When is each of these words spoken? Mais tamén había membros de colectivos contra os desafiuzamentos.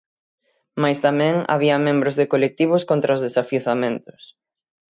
Mais 0.81 0.97
tamén 1.05 1.35
había 1.53 1.83
membros 1.87 2.15
de 2.19 2.25
colectivos 2.33 2.81
contra 2.89 3.15
os 3.15 3.23
desafiuzamentos. 3.25 4.21